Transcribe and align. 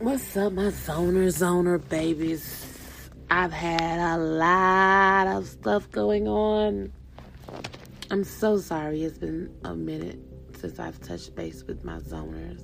What's 0.00 0.36
up, 0.36 0.52
my 0.52 0.62
zoner, 0.66 1.26
zoner 1.26 1.88
babies? 1.88 3.10
I've 3.30 3.50
had 3.50 3.98
a 3.98 4.16
lot 4.16 5.26
of 5.26 5.44
stuff 5.48 5.90
going 5.90 6.28
on. 6.28 6.92
I'm 8.08 8.22
so 8.22 8.58
sorry. 8.58 9.02
It's 9.02 9.18
been 9.18 9.52
a 9.64 9.74
minute 9.74 10.20
since 10.56 10.78
I've 10.78 11.00
touched 11.00 11.34
base 11.34 11.64
with 11.64 11.84
my 11.84 11.98
zoners. 11.98 12.62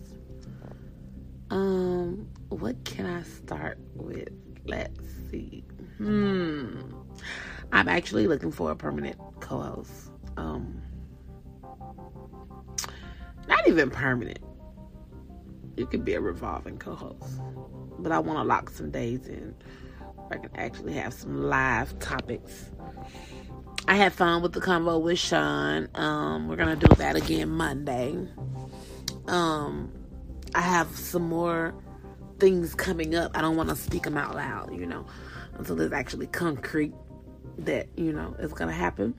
Um, 1.51 2.29
what 2.51 2.85
can 2.85 3.05
I 3.05 3.25
start 3.25 3.79
with? 3.97 4.29
Let's 4.65 5.05
see. 5.29 5.65
Hmm. 5.99 6.83
I'm 7.73 7.89
actually 7.89 8.29
looking 8.29 8.53
for 8.53 8.71
a 8.71 8.77
permanent 8.77 9.19
co-host. 9.41 10.13
Um, 10.37 10.81
not 13.49 13.67
even 13.67 13.91
permanent. 13.91 14.39
You 15.77 15.87
could 15.87 16.05
be 16.05 16.15
a 16.15 16.21
revolving 16.21 16.79
co-host, 16.79 17.41
but 17.99 18.13
I 18.13 18.19
want 18.19 18.39
to 18.39 18.45
lock 18.45 18.71
some 18.71 18.91
days 18.91 19.27
in. 19.27 19.55
where 20.17 20.39
I 20.39 20.43
can 20.43 20.57
actually 20.57 20.95
have 20.95 21.13
some 21.13 21.43
live 21.43 21.99
topics. 21.99 22.71
I 23.87 23.97
had 23.97 24.13
fun 24.13 24.43
with 24.43 24.53
the 24.53 24.61
convo 24.61 25.01
with 25.01 25.19
Sean. 25.19 25.89
Um, 25.95 26.49
we're 26.49 26.57
gonna 26.57 26.77
do 26.77 26.87
that 26.97 27.17
again 27.17 27.51
Monday. 27.51 28.17
Um, 29.27 29.93
I 30.55 30.61
have 30.61 30.89
some 30.97 31.29
more 31.29 31.75
things 32.39 32.75
coming 32.75 33.15
up. 33.15 33.37
I 33.37 33.41
don't 33.41 33.57
want 33.57 33.69
to 33.69 33.77
speak 33.77 34.05
them 34.05 34.17
out 34.17 34.35
loud, 34.35 34.75
you 34.75 34.87
know, 34.87 35.05
until 35.55 35.77
there's 35.77 35.93
actually 35.93 36.29
concrete 36.29 36.95
that 37.59 37.89
you 37.97 38.13
know 38.13 38.35
is 38.39 38.53
gonna 38.53 38.73
happen. 38.73 39.15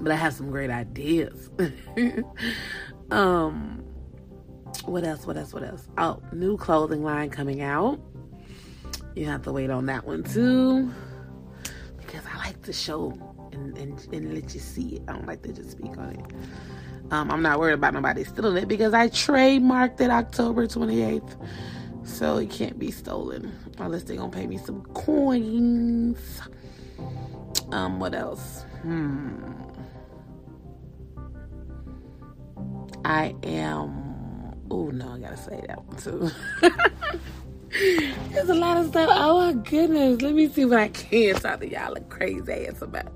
But 0.00 0.12
I 0.12 0.16
have 0.16 0.34
some 0.34 0.50
great 0.50 0.70
ideas. 0.70 1.50
um, 3.10 3.84
what 4.84 5.04
else? 5.04 5.26
What 5.26 5.36
else? 5.36 5.52
What 5.52 5.62
else? 5.64 5.88
Oh, 5.98 6.22
new 6.32 6.56
clothing 6.56 7.02
line 7.02 7.30
coming 7.30 7.62
out. 7.62 8.00
You 9.14 9.26
have 9.26 9.42
to 9.42 9.52
wait 9.52 9.70
on 9.70 9.86
that 9.86 10.06
one 10.06 10.22
too. 10.22 10.92
Because 11.96 12.24
I 12.32 12.38
like 12.38 12.62
to 12.62 12.72
show 12.72 13.12
and, 13.52 13.76
and, 13.76 14.08
and 14.12 14.34
let 14.34 14.54
you 14.54 14.60
see 14.60 14.96
it. 14.96 15.02
I 15.08 15.12
don't 15.12 15.26
like 15.26 15.42
to 15.42 15.52
just 15.52 15.72
speak 15.72 15.96
on 15.98 16.10
it. 16.10 17.12
Um, 17.12 17.30
I'm 17.30 17.42
not 17.42 17.58
worried 17.58 17.74
about 17.74 17.94
nobody 17.94 18.24
stealing 18.24 18.62
it 18.62 18.68
because 18.68 18.92
I 18.94 19.08
trademarked 19.08 20.00
it 20.00 20.10
October 20.10 20.66
28th. 20.66 21.36
So 22.04 22.38
it 22.38 22.50
can't 22.50 22.78
be 22.78 22.90
stolen 22.90 23.52
unless 23.78 24.04
they're 24.04 24.16
gonna 24.16 24.30
pay 24.30 24.46
me 24.46 24.58
some 24.58 24.82
coins. 24.94 26.40
Um, 27.70 28.00
what 28.00 28.14
else? 28.14 28.62
Hmm. 28.82 29.52
I 33.04 33.34
am 33.42 34.07
Oh 34.70 34.88
no, 34.90 35.14
I 35.14 35.18
gotta 35.18 35.36
say 35.36 35.64
that 35.66 35.84
one 35.84 35.96
too. 35.96 36.30
There's 38.32 38.48
a 38.48 38.54
lot 38.54 38.76
of 38.76 38.88
stuff. 38.88 39.10
Oh 39.12 39.38
my 39.38 39.52
goodness. 39.52 40.22
Let 40.22 40.34
me 40.34 40.48
see 40.48 40.64
what 40.64 40.78
I 40.78 40.88
can 40.88 41.34
talk 41.36 41.60
to 41.60 41.70
y'all 41.70 41.94
a 41.94 42.00
crazy 42.00 42.66
ass 42.66 42.82
about. 42.82 43.12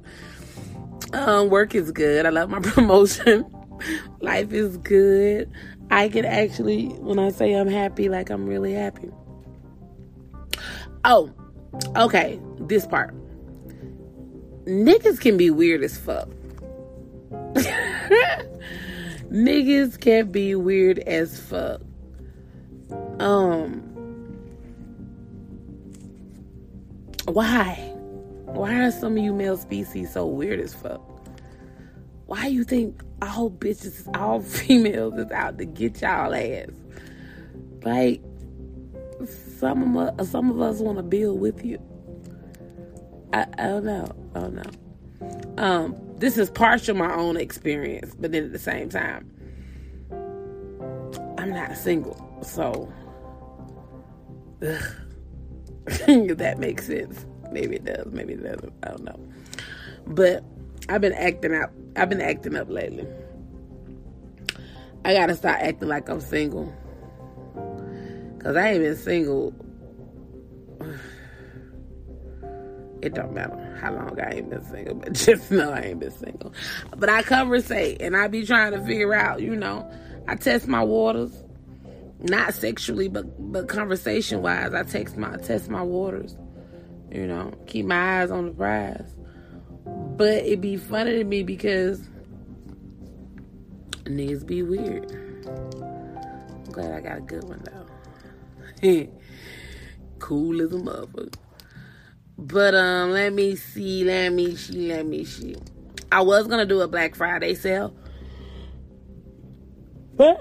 Um, 1.13 1.51
work 1.51 1.75
is 1.75 1.91
good. 1.91 2.27
I 2.27 2.31
love 2.31 2.51
my 2.51 2.61
promotion. 2.63 3.45
Life 4.21 4.53
is 4.53 4.77
good. 4.79 5.51
I 5.91 6.09
can 6.09 6.25
actually, 6.25 6.87
when 6.87 7.19
I 7.19 7.31
say 7.31 7.53
I'm 7.55 7.69
happy, 7.69 8.09
like 8.09 8.31
I'm 8.31 8.47
really 8.47 8.73
happy. 8.73 9.11
Oh, 11.05 11.31
okay. 11.97 12.41
This 12.61 12.87
part. 12.87 13.15
Niggas 14.65 15.21
can 15.21 15.37
be 15.37 15.51
weird 15.51 15.83
as 15.83 15.99
fuck. 15.99 16.29
Niggas 19.31 20.01
can 20.01 20.31
be 20.31 20.55
weird 20.55 20.99
as 21.01 21.41
fuck. 21.41 21.81
Um, 23.19 23.81
why? 27.27 27.75
Why 28.47 28.85
are 28.85 28.91
some 28.91 29.17
of 29.17 29.25
you 29.25 29.33
male 29.33 29.57
species 29.57 30.13
so 30.13 30.27
weird 30.27 30.61
as 30.61 30.75
fuck? 30.75 31.01
Why 32.27 32.47
you 32.47 32.65
think 32.65 33.03
all 33.21 33.51
bitches, 33.51 34.09
all 34.19 34.41
females 34.43 35.15
is 35.19 35.31
out 35.31 35.59
to 35.59 35.65
get 35.65 36.01
y'all 36.03 36.35
ass? 36.35 36.69
Like, 37.83 38.23
some 39.59 39.97
of 39.97 40.19
us, 40.19 40.31
some 40.31 40.51
of 40.51 40.61
us 40.61 40.81
want 40.81 40.99
to 40.99 41.03
build 41.03 41.41
with 41.41 41.65
you. 41.65 41.81
I, 43.33 43.47
I 43.59 43.67
don't 43.69 43.85
know. 43.85 44.15
I 44.35 44.41
don't 44.41 44.55
know. 44.55 45.63
Um, 45.63 45.95
this 46.23 46.39
is 46.39 46.49
partial 46.51 46.95
my 46.95 47.13
own 47.13 47.37
experience, 47.37 48.15
but 48.17 48.31
then 48.31 48.45
at 48.45 48.53
the 48.53 48.59
same 48.61 48.89
time, 48.89 49.29
I'm 51.37 51.51
not 51.51 51.77
single, 51.77 52.39
so 52.45 52.93
if 54.61 54.95
that 56.39 56.61
makes 56.61 56.87
sense. 56.87 57.27
Maybe 57.51 57.75
it 57.75 57.85
does, 57.85 58.07
maybe 58.13 58.35
it 58.35 58.45
doesn't. 58.45 58.73
I 58.85 58.91
don't 58.91 59.03
know. 59.03 59.19
But 60.07 60.45
I've 60.89 61.01
been 61.01 61.13
acting 61.13 61.57
out. 61.57 61.73
I've 61.97 62.09
been 62.09 62.21
acting 62.21 62.55
up 62.55 62.71
lately. 62.71 63.05
I 65.05 65.15
gotta 65.15 65.35
start 65.35 65.61
acting 65.61 65.89
like 65.89 66.09
I'm 66.09 66.21
single. 66.21 66.73
Cause 68.39 68.55
I 68.55 68.69
ain't 68.69 68.85
been 68.85 68.97
single 68.97 69.53
it 73.03 73.15
don't 73.15 73.35
matter 73.35 73.79
how 73.81 73.93
long 73.93 74.19
I 74.21 74.37
ain't 74.37 74.49
been 74.49 74.65
single, 74.65 74.95
but 75.03 75.13
just 75.13 75.51
know 75.51 75.73
I 75.73 75.81
ain't 75.81 76.01
been 76.01 76.13
single. 76.13 76.55
But 76.97 77.09
I 77.09 77.23
conversate 77.23 78.01
and 78.01 78.17
I 78.17 78.29
be 78.29 78.47
trying 78.47 78.73
to 78.73 78.81
figure 78.85 79.13
out, 79.13 79.43
you 79.43 79.57
know, 79.57 79.91
I 80.29 80.37
test 80.37 80.69
my 80.69 80.83
waters, 80.83 81.33
not 82.21 82.55
sexually, 82.55 83.09
but 83.09 83.53
but 83.53 83.69
conversation 83.69 84.41
wise. 84.41 84.73
I 84.73 84.85
text 84.85 85.17
my 85.17 85.37
test 85.37 85.69
my 85.69 85.83
waters, 85.83 86.37
you 87.11 87.27
know, 87.27 87.53
keep 87.67 87.87
my 87.87 88.23
eyes 88.23 88.31
on 88.31 88.47
the 88.47 88.53
prize. 88.53 89.15
But 89.85 90.45
it 90.45 90.61
be 90.61 90.77
funny 90.77 91.19
to 91.19 91.25
me 91.25 91.43
because 91.43 92.01
niggas 94.05 94.47
be 94.47 94.63
weird. 94.63 95.11
I'm 95.45 96.71
glad 96.71 96.93
I 96.93 97.01
got 97.01 97.19
a 97.19 97.21
good 97.21 97.43
one 97.45 97.65
though. 97.65 99.09
cool 100.21 100.63
as 100.63 100.73
a 100.73 100.77
motherfucker. 100.77 101.35
But 102.47 102.75
um, 102.75 103.13
let 103.13 103.33
me 103.33 103.55
see, 103.55 104.03
let 104.03 104.33
me 104.33 104.57
see, 104.57 104.89
let 104.89 105.07
me 105.07 105.25
see. 105.25 105.55
I 106.11 106.23
was 106.23 106.49
gonna 106.49 106.67
do 106.67 106.81
a 106.81 106.89
Black 106.89 107.15
Friday 107.15 107.55
sale, 107.55 107.95
but 110.15 110.41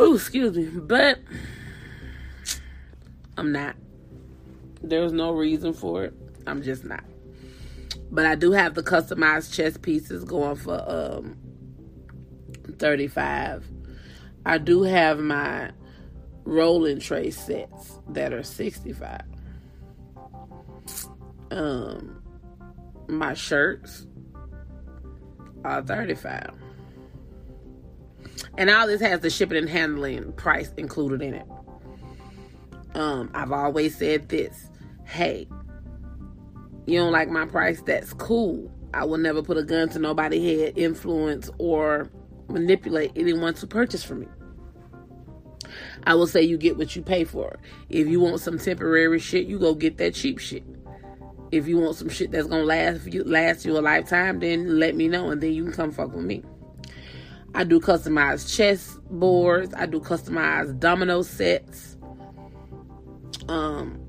oh, 0.00 0.16
excuse 0.16 0.56
me, 0.56 0.64
but 0.64 1.20
I'm 3.36 3.52
not. 3.52 3.76
There's 4.82 5.12
no 5.12 5.30
reason 5.30 5.72
for 5.72 6.04
it. 6.04 6.14
I'm 6.48 6.62
just 6.62 6.84
not. 6.84 7.04
But 8.10 8.26
I 8.26 8.34
do 8.34 8.50
have 8.50 8.74
the 8.74 8.82
customized 8.82 9.54
chess 9.54 9.76
pieces 9.76 10.24
going 10.24 10.56
for 10.56 10.82
um 10.90 11.36
35. 12.78 13.64
I 14.44 14.58
do 14.58 14.82
have 14.82 15.20
my 15.20 15.70
rolling 16.44 16.98
tray 16.98 17.30
sets 17.30 18.00
that 18.08 18.32
are 18.32 18.42
65 18.42 19.20
um 21.52 22.22
my 23.08 23.34
shirts 23.34 24.06
are 25.64 25.82
35 25.82 26.50
and 28.56 28.70
all 28.70 28.86
this 28.86 29.00
has 29.00 29.20
the 29.20 29.30
shipping 29.30 29.58
and 29.58 29.68
handling 29.68 30.32
price 30.32 30.72
included 30.76 31.22
in 31.22 31.34
it. 31.34 31.46
Um 32.94 33.30
i've 33.34 33.52
always 33.52 33.96
said 33.96 34.28
this. 34.28 34.70
Hey 35.04 35.46
you 36.86 36.98
don't 36.98 37.12
like 37.12 37.28
my 37.28 37.46
price? 37.46 37.80
That's 37.82 38.12
cool. 38.14 38.70
I 38.94 39.04
will 39.04 39.18
never 39.18 39.42
put 39.42 39.56
a 39.56 39.62
gun 39.62 39.88
to 39.90 39.98
nobody's 39.98 40.60
head 40.60 40.76
influence 40.76 41.48
or 41.58 42.10
manipulate 42.48 43.12
anyone 43.14 43.54
to 43.54 43.66
purchase 43.66 44.02
from 44.02 44.20
me. 44.20 44.26
I 46.04 46.14
will 46.14 46.26
say 46.26 46.42
you 46.42 46.58
get 46.58 46.76
what 46.76 46.96
you 46.96 47.02
pay 47.02 47.24
for. 47.24 47.58
If 47.88 48.08
you 48.08 48.20
want 48.20 48.40
some 48.40 48.58
temporary 48.58 49.20
shit, 49.20 49.46
you 49.46 49.58
go 49.58 49.74
get 49.74 49.96
that 49.98 50.14
cheap 50.14 50.38
shit 50.38 50.64
if 51.52 51.68
you 51.68 51.78
want 51.78 51.96
some 51.96 52.08
shit 52.08 52.30
that's 52.30 52.46
gonna 52.46 52.64
last 52.64 53.06
you 53.12 53.22
last 53.24 53.64
you 53.64 53.78
a 53.78 53.80
lifetime, 53.80 54.40
then 54.40 54.80
let 54.80 54.96
me 54.96 55.06
know 55.06 55.30
and 55.30 55.40
then 55.40 55.52
you 55.52 55.64
can 55.64 55.72
come 55.72 55.92
fuck 55.92 56.12
with 56.12 56.24
me. 56.24 56.42
I 57.54 57.64
do 57.64 57.78
customized 57.78 58.56
chess 58.56 58.98
boards. 59.10 59.74
I 59.74 59.84
do 59.84 60.00
customized 60.00 60.80
domino 60.80 61.20
sets. 61.20 61.98
Um, 63.48 64.00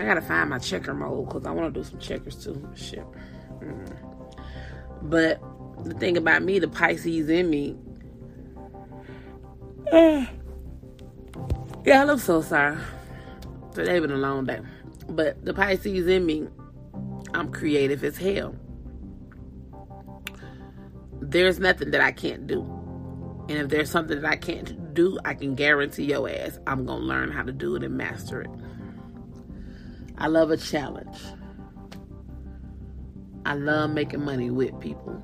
I 0.00 0.04
gotta 0.04 0.20
find 0.20 0.50
my 0.50 0.58
checker 0.58 0.92
mode 0.92 1.28
because 1.28 1.46
I 1.46 1.52
want 1.52 1.72
to 1.72 1.80
do 1.80 1.88
some 1.88 2.00
checkers 2.00 2.42
too. 2.42 2.68
Shit. 2.74 3.04
Mm. 3.60 3.96
But 5.02 5.40
the 5.84 5.94
thing 5.94 6.16
about 6.16 6.42
me, 6.42 6.58
the 6.58 6.68
Pisces 6.68 7.28
in 7.30 7.48
me. 7.48 7.76
Yeah, 11.82 12.04
I'm 12.04 12.18
so 12.18 12.42
sorry. 12.42 12.76
Today 13.74 13.98
been 14.00 14.10
a 14.10 14.16
long 14.16 14.44
day. 14.44 14.60
But 15.08 15.42
the 15.42 15.54
Pisces 15.54 16.06
in 16.06 16.26
me 16.26 16.46
I'm 17.34 17.52
creative 17.52 18.02
as 18.04 18.16
hell. 18.16 18.54
There's 21.20 21.58
nothing 21.58 21.90
that 21.90 22.00
I 22.00 22.12
can't 22.12 22.46
do. 22.46 22.62
And 23.48 23.58
if 23.58 23.68
there's 23.68 23.90
something 23.90 24.20
that 24.20 24.30
I 24.30 24.36
can't 24.36 24.94
do, 24.94 25.18
I 25.24 25.34
can 25.34 25.54
guarantee 25.54 26.04
your 26.04 26.28
ass 26.28 26.58
I'm 26.66 26.86
going 26.86 27.00
to 27.00 27.06
learn 27.06 27.32
how 27.32 27.42
to 27.42 27.52
do 27.52 27.76
it 27.76 27.82
and 27.82 27.96
master 27.96 28.42
it. 28.42 28.50
I 30.18 30.28
love 30.28 30.50
a 30.50 30.56
challenge. 30.56 31.18
I 33.44 33.54
love 33.54 33.90
making 33.90 34.24
money 34.24 34.50
with 34.50 34.78
people. 34.80 35.22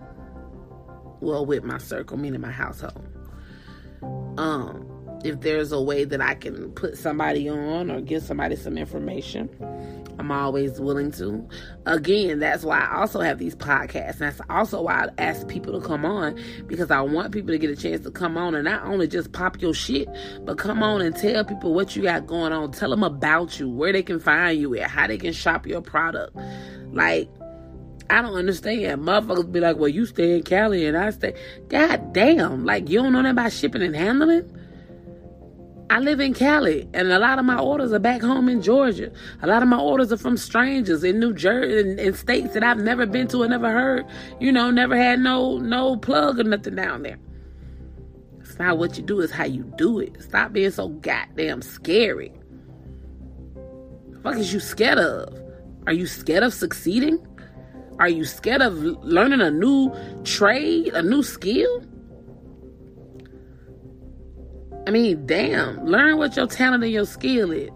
Well, 1.21 1.47
with 1.47 1.65
my 1.65 1.79
circle, 1.79 2.17
meaning 2.17 2.41
my 2.41 2.51
household. 2.51 3.07
Um, 4.39 4.87
if 5.25 5.41
there's 5.41 5.73
a 5.73 5.81
way 5.81 6.05
that 6.05 6.21
I 6.21 6.35
can 6.35 6.73
put 6.73 6.97
somebody 6.97 7.49
on 7.49 7.91
or 7.91 8.01
give 8.01 8.23
somebody 8.23 8.57
some 8.57 8.79
information, 8.79 9.49
I'm 10.19 10.31
always 10.31 10.81
willing 10.81 11.11
to. 11.13 11.49
Again, 11.85 12.39
that's 12.39 12.65
why 12.65 12.81
I 12.81 13.01
also 13.01 13.21
have 13.21 13.39
these 13.39 13.55
podcasts. 13.55 14.13
And 14.13 14.21
That's 14.21 14.41
also 14.49 14.83
why 14.83 15.05
I 15.05 15.09
ask 15.23 15.47
people 15.47 15.79
to 15.79 15.87
come 15.87 16.05
on 16.05 16.41
because 16.67 16.91
I 16.91 17.01
want 17.01 17.33
people 17.33 17.51
to 17.51 17.59
get 17.59 17.71
a 17.71 17.77
chance 17.77 18.03
to 18.05 18.11
come 18.11 18.37
on 18.37 18.55
and 18.55 18.65
not 18.65 18.85
only 18.85 19.07
just 19.09 19.33
pop 19.33 19.61
your 19.61 19.75
shit, 19.75 20.09
but 20.45 20.59
come 20.59 20.83
on 20.83 21.01
and 21.03 21.15
tell 21.15 21.45
people 21.45 21.75
what 21.75 21.95
you 21.95 22.03
got 22.03 22.27
going 22.27 22.53
on. 22.53 22.73
Tell 22.73 22.91
them 22.91 23.03
about 23.03 23.61
you, 23.61 23.69
where 23.69 23.93
they 23.93 24.03
can 24.03 24.21
find 24.21 24.59
you 24.59 24.75
at, 24.77 24.91
how 24.91 25.07
they 25.07 25.19
can 25.19 25.33
shop 25.33 25.67
your 25.67 25.83
product. 25.83 26.35
Like, 26.93 27.29
I 28.09 28.23
don't 28.23 28.35
understand. 28.35 29.03
Motherfuckers 29.03 29.51
be 29.51 29.61
like, 29.61 29.77
well, 29.77 29.89
you 29.89 30.07
stay 30.07 30.37
in 30.37 30.43
Cali 30.45 30.87
and 30.87 30.97
I 30.97 31.11
stay. 31.11 31.35
God 31.69 32.13
damn. 32.13 32.65
Like, 32.65 32.89
you 32.89 33.03
don't 33.03 33.13
know 33.13 33.21
nothing 33.21 33.33
about 33.33 33.53
shipping 33.53 33.83
and 33.83 33.97
handling? 33.97 34.56
I 35.89 36.01
live 36.01 36.19
in 36.19 36.35
Cali, 36.35 36.89
and 36.95 37.13
a 37.13 37.19
lot 37.19 37.39
of 37.39 37.45
my 37.45 37.59
orders 37.59 37.93
are 37.93 38.01
back 38.01 38.21
home 38.21 38.49
in 38.49 38.61
Georgia. 38.61 39.13
A 39.43 39.47
lot 39.47 39.63
of 39.63 39.69
my 39.69 39.79
orders 39.79 40.13
are 40.13 40.17
from 40.17 40.37
strangers 40.37 41.05
in 41.05 41.21
New 41.21 41.33
Jersey, 41.33 41.79
in, 41.79 41.99
in 41.99 42.13
states 42.13 42.55
that 42.55 42.65
I've 42.65 42.79
never 42.79 43.07
been 43.07 43.29
to 43.29 43.43
and 43.43 43.51
never 43.53 43.71
heard. 43.71 44.05
You 44.41 44.51
know, 44.51 44.71
never 44.71 44.97
had 44.97 45.21
no 45.21 45.59
no 45.59 45.97
plug 45.97 46.41
or 46.41 46.45
nothing 46.45 46.75
down 46.75 47.03
there. 47.03 47.19
It's 48.41 48.59
not 48.59 48.79
what 48.79 48.97
you 48.97 49.05
do; 49.05 49.21
it's 49.21 49.33
how 49.33 49.45
you 49.45 49.63
do 49.77 50.01
it. 50.01 50.21
Stop 50.21 50.53
being 50.53 50.73
so 50.73 50.89
goddamn 50.89 51.63
scary. 51.63 52.33
The 54.11 54.19
fuck 54.21 54.37
is 54.37 54.53
you 54.53 54.59
scared 54.59 54.99
of? 54.99 55.41
Are 55.87 55.93
you 55.93 56.07
scared 56.09 56.43
of 56.43 56.53
succeeding? 56.53 57.25
Are 58.01 58.09
you 58.09 58.25
scared 58.25 58.61
of 58.61 58.75
learning 59.05 59.41
a 59.41 59.53
new 59.53 59.95
trade, 60.25 60.95
a 60.95 61.03
new 61.03 61.23
skill? 61.23 61.85
I 64.87 64.91
mean, 64.91 65.27
damn, 65.27 65.85
learn 65.85 66.17
what 66.19 66.37
your 66.37 66.47
talent 66.47 66.85
and 66.85 66.93
your 66.93 67.07
skill 67.07 67.51
is. 67.51 67.71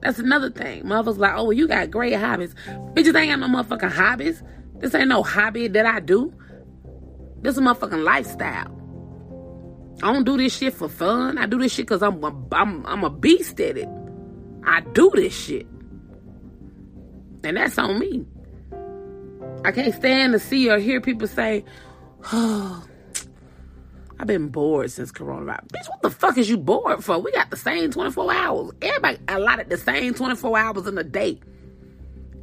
That's 0.00 0.18
another 0.18 0.50
thing. 0.50 0.82
Motherfuckers 0.84 1.18
like, 1.18 1.32
oh, 1.34 1.44
well, 1.44 1.52
you 1.52 1.68
got 1.68 1.90
great 1.90 2.14
hobbies. 2.14 2.54
Bitches 2.94 3.18
ain't 3.18 3.30
got 3.30 3.38
no 3.38 3.46
motherfucking 3.46 3.92
hobbies. 3.92 4.42
This 4.78 4.94
ain't 4.94 5.08
no 5.08 5.22
hobby 5.22 5.68
that 5.68 5.86
I 5.86 6.00
do. 6.00 6.34
This 7.40 7.52
is 7.52 7.58
a 7.58 7.62
motherfucking 7.62 8.02
lifestyle. 8.04 8.78
I 10.02 10.12
don't 10.12 10.24
do 10.24 10.36
this 10.36 10.56
shit 10.56 10.74
for 10.74 10.88
fun. 10.88 11.38
I 11.38 11.46
do 11.46 11.58
this 11.58 11.72
shit 11.72 11.86
because 11.86 12.02
I'm 12.02 12.22
a, 12.24 12.34
I'm, 12.52 12.84
I'm 12.84 13.04
a 13.04 13.10
beast 13.10 13.60
at 13.60 13.78
it. 13.78 13.88
I 14.64 14.80
do 14.80 15.10
this 15.14 15.34
shit. 15.34 15.66
And 17.44 17.56
that's 17.56 17.78
on 17.78 17.98
me. 17.98 18.26
I 19.64 19.70
can't 19.70 19.94
stand 19.94 20.32
to 20.32 20.40
see 20.40 20.68
or 20.68 20.78
hear 20.78 21.00
people 21.00 21.28
say, 21.28 21.64
oh, 22.32 22.84
I've 24.22 24.28
been 24.28 24.50
bored 24.50 24.88
since 24.88 25.10
coronavirus. 25.10 25.66
Bitch, 25.66 25.88
what 25.88 26.00
the 26.02 26.10
fuck 26.10 26.38
is 26.38 26.48
you 26.48 26.56
bored 26.56 27.02
for? 27.02 27.18
We 27.18 27.32
got 27.32 27.50
the 27.50 27.56
same 27.56 27.90
24 27.90 28.32
hours. 28.32 28.70
Everybody 28.80 29.18
allotted 29.26 29.68
the 29.68 29.76
same 29.76 30.14
24 30.14 30.56
hours 30.56 30.86
in 30.86 30.96
a 30.96 31.02
day. 31.02 31.40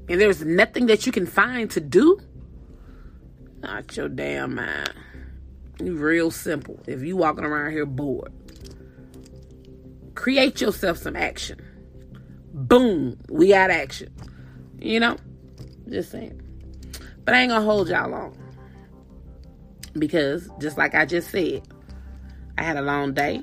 And 0.09 0.19
there's 0.19 0.43
nothing 0.43 0.87
that 0.87 1.05
you 1.05 1.13
can 1.13 1.25
find 1.25 1.71
to 1.71 1.79
do? 1.79 2.19
Not 3.61 3.95
your 3.95 4.09
damn 4.09 4.55
mind. 4.55 4.91
You 5.81 5.95
real 5.95 6.31
simple. 6.31 6.81
If 6.85 7.01
you 7.01 7.15
walking 7.15 7.45
around 7.45 7.71
here 7.71 7.85
bored, 7.85 8.33
create 10.15 10.59
yourself 10.59 10.97
some 10.97 11.15
action. 11.15 11.61
Boom, 12.53 13.17
we 13.29 13.49
got 13.51 13.69
action. 13.69 14.13
You 14.81 14.99
know? 14.99 15.15
Just 15.87 16.11
saying. 16.11 16.41
But 17.23 17.35
I 17.35 17.39
ain't 17.39 17.51
gonna 17.51 17.63
hold 17.63 17.87
y'all 17.87 18.09
long 18.09 18.37
because 19.93 20.49
just 20.59 20.77
like 20.77 20.95
I 20.95 21.05
just 21.05 21.29
said, 21.31 21.67
I 22.57 22.63
had 22.63 22.77
a 22.77 22.81
long 22.81 23.13
day. 23.13 23.41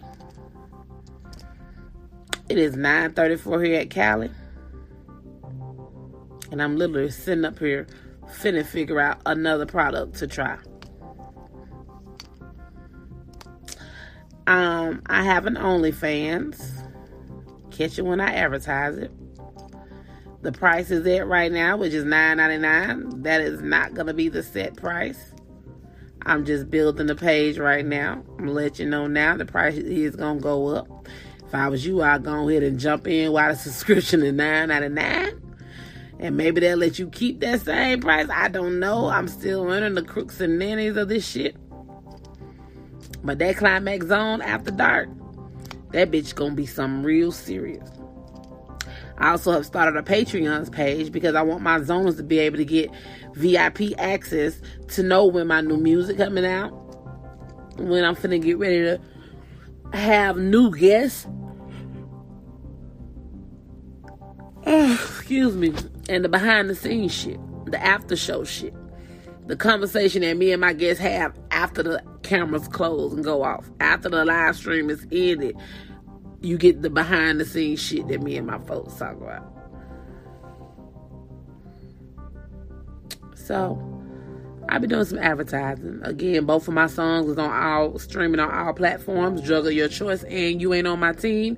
It 2.49 2.59
is 2.59 2.77
9:34 2.77 3.65
here 3.65 3.81
at 3.81 3.91
Cali. 3.91 4.31
And 6.53 6.63
I'm 6.63 6.77
literally 6.77 7.11
sitting 7.11 7.45
up 7.45 7.59
here 7.59 7.87
finna 8.27 8.65
figure 8.65 9.01
out 9.01 9.21
another 9.27 9.67
product 9.67 10.17
to 10.17 10.27
try. 10.27 10.59
Um, 14.47 15.03
I 15.07 15.25
have 15.25 15.47
an 15.47 15.55
OnlyFans. 15.55 16.85
Catch 17.71 17.99
it 17.99 18.03
when 18.03 18.21
I 18.21 18.33
advertise 18.33 18.97
it. 18.97 19.11
The 20.43 20.53
price 20.53 20.91
is 20.91 21.05
it 21.07 21.27
right 21.27 21.51
now, 21.51 21.77
which 21.77 21.93
is 21.93 22.05
$9.99. 22.05 23.25
That 23.25 23.41
is 23.41 23.61
not 23.61 23.95
gonna 23.95 24.15
be 24.15 24.29
the 24.29 24.43
set 24.43 24.77
price. 24.77 25.33
I'm 26.27 26.45
just 26.45 26.69
building 26.69 27.07
the 27.07 27.15
page 27.15 27.57
right 27.57 27.87
now. 27.87 28.21
I'm 28.41 28.49
let 28.49 28.81
you 28.81 28.87
know 28.87 29.07
now 29.07 29.37
the 29.37 29.45
price 29.45 29.77
is 29.77 30.17
gonna 30.17 30.41
go 30.41 30.67
up. 30.75 31.09
If 31.47 31.55
I 31.55 31.69
was 31.69 31.87
you, 31.87 32.03
I'd 32.03 32.25
go 32.25 32.49
ahead 32.49 32.65
and 32.65 32.81
jump 32.81 33.07
in 33.07 33.31
while 33.31 33.53
the 33.53 33.57
subscription 33.57 34.25
is 34.25 34.33
nine 34.33 34.73
out 34.73 34.83
of 34.83 34.91
nine. 34.91 35.41
And 36.19 36.37
maybe 36.37 36.61
they'll 36.61 36.79
let 36.79 36.99
you 36.99 37.09
keep 37.11 37.39
that 37.41 37.61
same 37.61 38.01
price. 38.01 38.27
I 38.29 38.49
don't 38.49 38.81
know. 38.81 39.07
I'm 39.07 39.29
still 39.29 39.63
learning 39.63 39.95
the 39.95 40.03
crooks 40.03 40.41
and 40.41 40.59
nannies 40.59 40.97
of 40.97 41.09
this 41.09 41.25
shit. 41.25 41.55
But 43.23 43.39
that 43.39 43.57
climax 43.57 44.07
zone 44.07 44.43
after 44.43 44.73
dark, 44.73 45.09
that 45.93 46.11
bitch 46.11 46.35
gonna 46.35 46.57
be 46.57 46.67
something 46.67 47.05
real 47.05 47.31
serious. 47.31 47.89
I 49.19 49.31
also 49.31 49.53
have 49.53 49.65
started 49.65 49.97
a 49.97 50.03
Patreon 50.03 50.71
page 50.71 51.11
because 51.11 51.35
I 51.35 51.43
want 51.43 51.63
my 51.63 51.79
zoners 51.79 52.17
to 52.19 52.23
be 52.23 52.39
able 52.39 52.59
to 52.59 52.65
get 52.65 52.91
VIP 53.35 53.99
access 53.99 54.61
to 54.89 55.03
know 55.03 55.25
when 55.27 55.47
my 55.47 55.61
new 55.63 55.79
music 55.79 56.19
coming 56.19 56.45
out, 56.45 56.71
when 57.79 58.05
I'm 58.05 58.15
finna 58.15 58.41
get 58.43 58.59
ready 58.59 58.81
to 58.83 59.01
have 59.97 60.37
new 60.37 60.75
guests. 60.77 61.27
excuse 64.67 65.55
me. 65.57 65.75
And 66.09 66.25
the 66.25 66.29
behind 66.29 66.69
the 66.69 66.75
scenes 66.75 67.15
shit, 67.15 67.41
the 67.67 67.83
after 67.83 68.17
show 68.17 68.45
shit, 68.45 68.75
the 69.47 69.57
conversation 69.57 70.23
that 70.23 70.37
me 70.37 70.53
and 70.53 70.61
my 70.61 70.73
guests 70.73 71.01
have 71.01 71.39
after 71.51 71.83
the 71.83 72.03
cameras 72.23 72.69
close 72.69 73.13
and 73.13 73.25
go 73.25 73.43
off, 73.43 73.71
after 73.81 74.09
the 74.09 74.25
live 74.25 74.57
stream 74.57 74.91
is 74.91 75.07
ended 75.11 75.57
you 76.47 76.57
get 76.57 76.83
the 76.83 76.91
behind 76.91 77.41
the 77.41 77.45
scenes 77.45 77.81
shit 77.81 78.07
that 78.09 78.23
me 78.23 78.37
and 78.37 78.47
my 78.47 78.59
folks 78.61 78.95
talk 78.95 79.17
about. 79.17 79.53
So 83.35 83.81
I've 84.69 84.81
been 84.81 84.91
doing 84.91 85.05
some 85.05 85.19
advertising. 85.19 86.01
Again, 86.03 86.47
both 86.47 86.67
of 86.69 86.75
my 86.75 86.87
songs 86.87 87.31
is 87.31 87.39
on 87.39 87.51
all 87.51 87.99
streaming 87.99 88.41
on 88.41 88.51
all 88.51 88.73
platforms, 88.73 89.49
of 89.49 89.73
Your 89.73 89.89
Choice 89.89 90.23
and 90.25 90.61
You 90.61 90.75
Ain't 90.75 90.87
on 90.87 91.01
My 91.01 91.13
Team. 91.13 91.57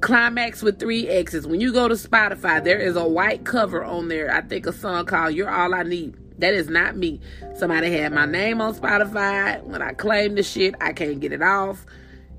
Climax 0.00 0.62
with 0.62 0.78
three 0.78 1.08
X's. 1.08 1.46
When 1.46 1.60
you 1.60 1.72
go 1.72 1.88
to 1.88 1.94
Spotify, 1.94 2.62
there 2.62 2.78
is 2.78 2.96
a 2.96 3.06
white 3.06 3.44
cover 3.44 3.82
on 3.82 4.08
there. 4.08 4.32
I 4.32 4.42
think 4.42 4.66
a 4.66 4.72
song 4.72 5.06
called 5.06 5.34
You're 5.34 5.50
All 5.50 5.74
I 5.74 5.82
Need. 5.84 6.14
That 6.38 6.52
is 6.52 6.68
not 6.68 6.96
me. 6.96 7.20
Somebody 7.56 7.90
had 7.90 8.12
my 8.12 8.26
name 8.26 8.60
on 8.60 8.74
Spotify. 8.74 9.62
When 9.62 9.80
I 9.80 9.94
claim 9.94 10.34
the 10.34 10.42
shit, 10.42 10.74
I 10.80 10.92
can't 10.92 11.18
get 11.18 11.32
it 11.32 11.42
off. 11.42 11.86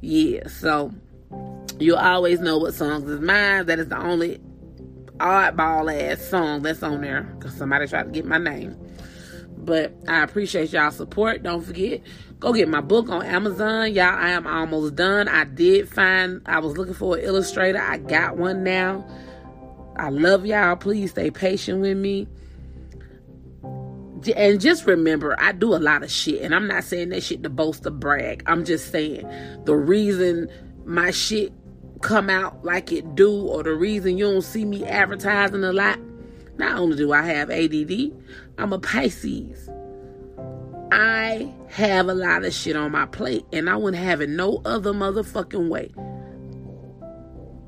Yeah, 0.01 0.47
so 0.47 0.93
You'll 1.79 1.97
always 1.97 2.39
know 2.39 2.57
what 2.57 2.73
songs 2.73 3.09
is 3.09 3.19
mine. 3.19 3.67
That 3.67 3.79
is 3.79 3.87
the 3.87 3.97
only 3.97 4.39
oddball 5.17 5.93
ass 5.93 6.21
song 6.21 6.61
that's 6.61 6.83
on 6.83 7.01
there 7.01 7.23
because 7.37 7.55
somebody 7.55 7.87
tried 7.87 8.03
to 8.03 8.11
get 8.11 8.25
my 8.25 8.37
name. 8.37 8.75
But 9.57 9.93
I 10.07 10.23
appreciate 10.23 10.71
y'all 10.71 10.91
support. 10.91 11.43
Don't 11.43 11.61
forget, 11.61 12.01
go 12.39 12.53
get 12.53 12.69
my 12.69 12.81
book 12.81 13.09
on 13.09 13.23
Amazon. 13.23 13.93
Y'all, 13.93 14.15
I 14.15 14.29
am 14.29 14.47
almost 14.47 14.95
done. 14.95 15.27
I 15.27 15.43
did 15.43 15.89
find, 15.89 16.41
I 16.45 16.59
was 16.59 16.77
looking 16.77 16.93
for 16.93 17.17
an 17.17 17.23
illustrator. 17.23 17.81
I 17.81 17.97
got 17.97 18.37
one 18.37 18.63
now. 18.63 19.05
I 19.97 20.09
love 20.09 20.45
y'all. 20.45 20.75
Please 20.75 21.11
stay 21.11 21.31
patient 21.31 21.81
with 21.81 21.97
me. 21.97 22.27
And 24.35 24.59
just 24.59 24.85
remember, 24.85 25.35
I 25.39 25.51
do 25.51 25.75
a 25.75 25.77
lot 25.77 26.03
of 26.03 26.11
shit. 26.11 26.41
And 26.41 26.55
I'm 26.55 26.67
not 26.67 26.83
saying 26.83 27.09
that 27.09 27.23
shit 27.23 27.43
to 27.43 27.49
boast 27.49 27.85
or 27.85 27.91
brag. 27.91 28.43
I'm 28.45 28.63
just 28.63 28.91
saying 28.91 29.27
the 29.65 29.75
reason 29.75 30.49
my 30.85 31.11
shit 31.11 31.51
come 32.01 32.29
out 32.29 32.63
like 32.63 32.91
it 32.91 33.15
do 33.15 33.31
or 33.47 33.63
the 33.63 33.73
reason 33.73 34.17
you 34.17 34.25
don't 34.25 34.41
see 34.41 34.65
me 34.65 34.85
advertising 34.85 35.63
a 35.63 35.73
lot 35.73 35.99
not 36.57 36.77
only 36.77 36.95
do 36.97 37.11
i 37.11 37.21
have 37.21 37.49
add 37.49 37.73
i'm 38.57 38.73
a 38.73 38.79
pisces. 38.79 39.69
I 40.89 41.53
have 41.67 42.07
a 42.07 42.13
lot 42.13 42.45
of 42.45 42.53
shit 42.53 42.75
on 42.75 42.91
my 42.91 43.05
plate 43.05 43.45
and 43.51 43.69
i 43.69 43.75
wouldn't 43.75 44.01
have 44.01 44.21
it 44.21 44.29
no 44.29 44.61
other 44.65 44.93
motherfucking 44.93 45.69
way. 45.69 45.91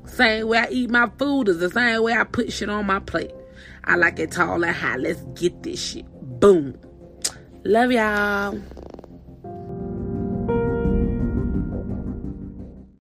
Same 0.06 0.48
way 0.48 0.58
i 0.58 0.68
eat 0.70 0.90
my 0.90 1.10
food 1.18 1.48
is 1.48 1.58
the 1.58 1.70
same 1.70 2.02
way 2.02 2.14
i 2.14 2.24
put 2.24 2.52
shit 2.52 2.70
on 2.70 2.86
my 2.86 3.00
plate. 3.00 3.32
I 3.84 3.96
like 3.96 4.18
it 4.18 4.32
tall 4.32 4.62
and 4.64 4.74
high. 4.74 4.96
Let's 4.96 5.22
get 5.34 5.62
this 5.62 5.82
shit. 5.82 6.06
Boom. 6.40 6.78
Love 7.64 7.92
y'all 7.92 8.60